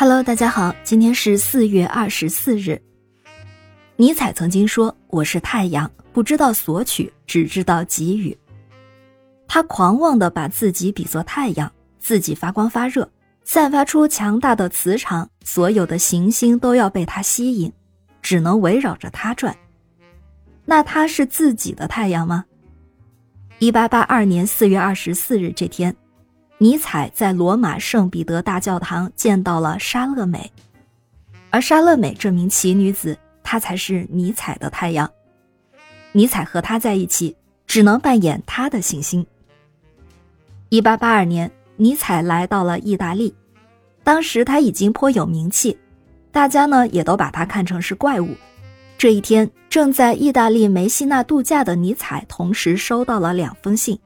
[0.00, 2.80] Hello，大家好，今天是四月二十四日。
[3.96, 8.38] 尼采曾经说：“我是太阳，不知道索取，只知道给予。”
[9.48, 13.10] 他狂妄地把自己比作太阳，自己发光发热，
[13.42, 17.72] 散发出强大的磁场，所有的行星都要被他吸引，
[18.22, 19.52] 只能围绕着他转。
[20.64, 22.44] 那他是自己的太阳吗？
[23.58, 25.92] 一八八二年四月二十四日这天。
[26.60, 30.50] 尼采在罗马圣彼得大教堂见到了莎乐美，
[31.50, 35.08] 而莎乐美这名奇女子，她才是尼采的太阳。
[36.10, 39.24] 尼采和她在一起，只能扮演他的行星。
[40.68, 43.32] 一八八二年，尼采来到了意大利，
[44.02, 45.78] 当时他已经颇有名气，
[46.32, 48.34] 大家呢也都把他看成是怪物。
[48.98, 53.96] 这一天，正在意大利梅西纳度假的尼采，同时收到了两封信。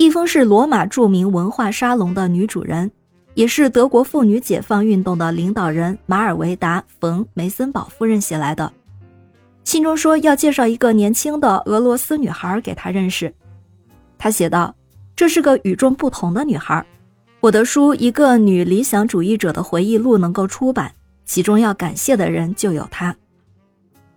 [0.00, 2.90] 一封是罗马著名文化沙龙的女主人，
[3.34, 8.72] 也是德国妇女解放运动的领导人马尔维达·冯·梅森堡夫人写来的。
[9.62, 13.30] 信中说要介绍一个年轻的俄罗斯女孩给他认识。
[14.16, 14.74] 他写道
[15.14, 16.82] ：“这是个与众不同的女孩，
[17.40, 20.90] 我的书《一个女理想主义者的回忆录》能够出版，
[21.26, 23.14] 其中要感谢的人就有她。”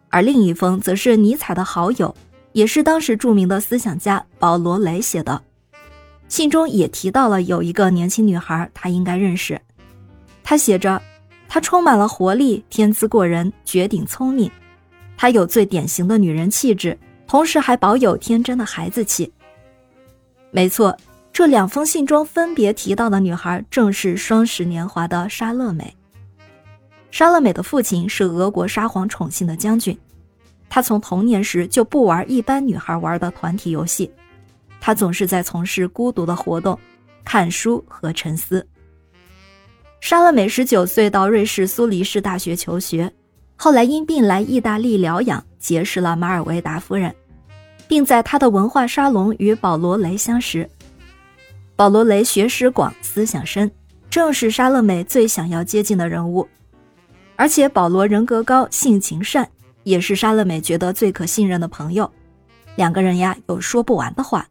[0.08, 2.16] 而另一封则是尼采的好友，
[2.54, 5.42] 也是当时著名的思想家保罗·雷写的。
[6.28, 9.60] 信中也提到了有一个年轻女孩，他应该认识。
[10.44, 11.02] 他写着，
[11.48, 14.50] 她充满了活力，天资过人，绝顶聪明。
[15.16, 19.32] 她有最典型的女人气质，同时还保有天真的孩子气。
[20.50, 20.98] 没错，
[21.32, 25.96] 这两封信中分别提到的女孩正是双十年华的莎乐美。
[27.12, 29.98] 莎乐美的父亲是俄国沙皇宠幸的将军，
[30.68, 34.12] 他从童年时就不玩一般女孩玩的团体游戏。
[34.86, 36.78] 他总是在从事孤独的活动，
[37.24, 38.68] 看书和沉思。
[40.02, 43.10] 莎乐美十九岁到瑞士苏黎世大学求学，
[43.56, 47.16] 后来因病来意大利疗养，结识了马尔维达夫人，
[47.88, 50.70] 并在他的文化沙龙与保罗雷相识。
[51.78, 53.72] 保罗雷学识广，思想深，
[54.10, 56.46] 正是莎乐美最想要接近的人物。
[57.38, 59.50] 而且保罗人格高，性情善，
[59.84, 62.12] 也是莎乐美觉得最可信任的朋友。
[62.76, 64.46] 两个人呀，有说不完的话。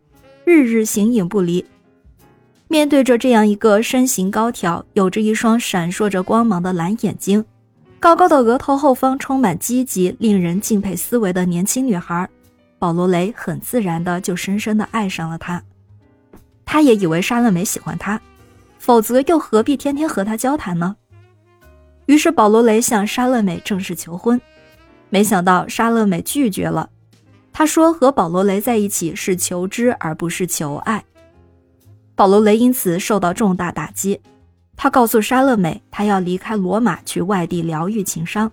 [0.44, 1.64] 日日形影不离。
[2.68, 7.44] 面对着这样一个身形高挑、有着一双闪烁着光芒的蓝眼睛、
[8.00, 12.28] 高高的额头后方充满积极、令人敬佩思维的年轻女孩，
[12.78, 15.62] 保罗雷很自然的就深深的爱上了她。
[16.64, 18.18] 他也以为莎乐美喜欢他，
[18.78, 20.96] 否则又何必天天和他交谈呢？
[22.06, 24.40] 于是保罗雷向莎乐美正式求婚，
[25.10, 26.88] 没想到莎乐美拒绝了。
[27.52, 31.04] 他说：“和保罗雷在一起是求知而不是求爱。”
[32.16, 34.20] 保罗雷因此受到重大打击。
[34.76, 38.50] 他告诉莎乐美，他要离开罗马去外地疗愈情伤。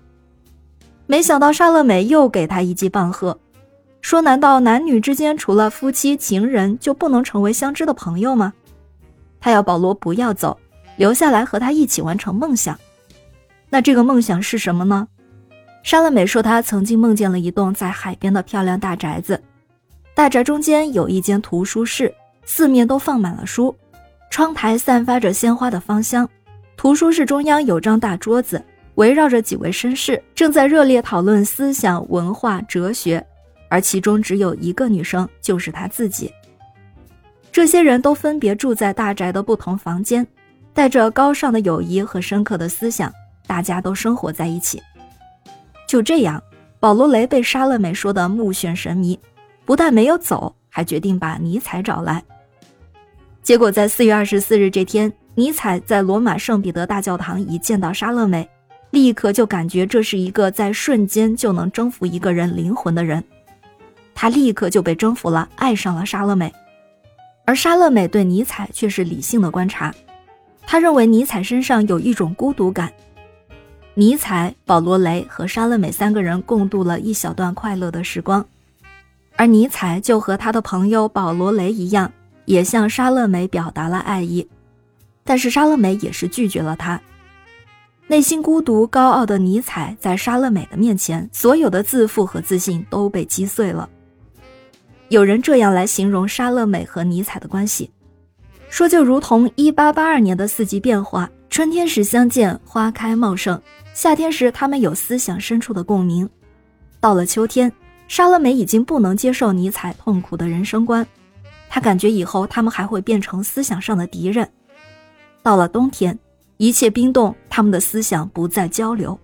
[1.07, 3.39] 没想到莎乐美又给他一记棒喝，
[4.01, 8.53] 说：“难道男女之间除了夫妻、情人就不能成为相知的朋友吗？”
[9.39, 10.59] 他要保罗不要走，
[10.97, 12.77] 留下来和他一起完成梦想。
[13.69, 15.07] 那这个梦想是什么呢？
[15.89, 19.41] 莎乐美说，她曾经梦见了一栋在海边的漂亮大宅子，
[20.13, 22.13] 大宅中间有一间图书室，
[22.45, 23.75] 四面都放满了书，
[24.29, 26.29] 窗台散发着鲜花的芳香。
[26.77, 28.63] 图书室中央有张大桌子，
[28.93, 33.25] 围绕着几位绅士，正在热烈讨论思想、文化、哲学，
[33.67, 36.31] 而其中只有一个女生，就是她自己。
[37.51, 40.27] 这些人都分别住在大宅的不同房间，
[40.71, 43.11] 带着高尚的友谊和深刻的思想，
[43.47, 44.79] 大家都生活在一起。
[45.89, 46.39] 就这样，
[46.79, 49.19] 保罗雷被莎乐美说的目眩神迷，
[49.65, 52.23] 不但没有走，还决定把尼采找来。
[53.41, 58.47] 结果在四月二十四日这天，尼采在罗马圣彼得大教堂一见到莎乐美，
[58.91, 63.23] 立刻就感觉这是一个在瞬间就能征服一个人灵魂的人，
[64.13, 66.53] 他立刻就被征服了，爱上了莎乐美。
[67.45, 69.91] 而莎乐美对尼采却是理性的观察，
[70.67, 72.93] 他认为尼采身上有一种孤独感。
[73.99, 78.45] 尼采、保罗雷和莎乐美三个人共度了一小段快乐的时光，
[79.35, 82.09] 而尼采就和他的朋友保罗雷一样，
[82.45, 84.47] 也向莎乐美表达了爱意，
[85.25, 87.01] 但是莎乐美也是拒绝了他。
[88.07, 93.89] 内心孤独、高傲的尼采在莎乐美的面前，所有的自负和自信都被击碎了。
[95.09, 97.91] 有人这样来形容莎乐美和尼采的关系，
[98.69, 103.61] 说就如同1882年的四季变化，春天时相见，花开茂盛。
[103.93, 106.25] 夏天时，他们有思想深处的共鸣；
[106.99, 107.71] 到了秋天，
[108.07, 111.05] 莎乐美已经不能接受尼采痛苦的人生观，
[111.69, 114.49] 他感觉以后他们还会变成思想上的敌人。
[115.43, 116.17] 到了冬天，
[116.57, 119.19] 一切冰冻，他们的思想不再交流。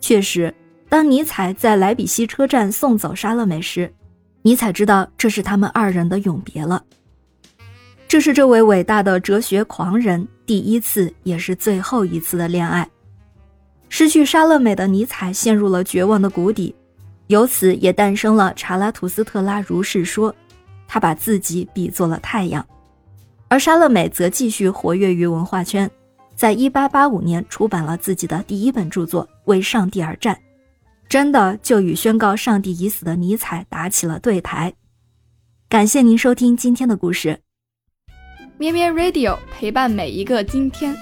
[0.00, 0.52] 确实，
[0.88, 3.92] 当尼采在莱比锡车站送走莎乐美时，
[4.42, 6.82] 尼采知道这是他们二人的永别了。
[8.08, 12.88] 这是这位伟大的哲学狂人第一次也是最后一次的恋爱。
[13.90, 16.74] 失去莎乐美的尼采陷入了绝望的谷底，
[17.26, 20.34] 由此也诞生了查拉图斯特拉如是说。
[20.92, 22.66] 他把自己比作了太阳，
[23.46, 25.88] 而莎乐美则继续活跃于文化圈，
[26.34, 30.34] 在一八八五年出版了自己的第一本著作《为上帝而战》，
[31.08, 34.72] 真的就与宣告上帝已死的尼采打起了对台。
[35.68, 37.38] 感谢您收听今天的故事，
[38.58, 40.96] 咩咩 Radio 陪伴每一个今天。